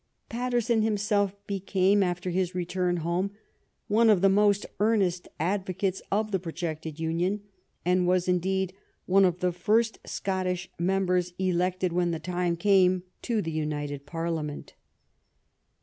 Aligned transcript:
Paterson 0.29 0.81
himself 0.81 1.31
became, 1.45 2.01
after 2.01 2.31
his 2.31 2.55
return 2.55 2.97
home, 3.05 3.29
one 3.87 4.09
of 4.09 4.21
the 4.21 4.29
most 4.29 4.65
earnest 4.79 5.27
advocates 5.39 6.01
of 6.11 6.31
the 6.31 6.39
projected 6.39 6.99
union, 6.99 7.41
and 7.85 8.07
was, 8.07 8.27
indeed, 8.27 8.73
one 9.05 9.25
of 9.25 9.41
the 9.41 9.51
first 9.51 9.99
Scottish 10.03 10.71
mem 10.79 11.05
bers 11.05 11.33
elected, 11.37 11.93
when 11.93 12.09
the 12.09 12.19
time 12.19 12.55
came, 12.57 13.03
to 13.21 13.43
the 13.43 13.51
united 13.51 14.07
Parlia 14.07 14.43
ment. 14.43 14.73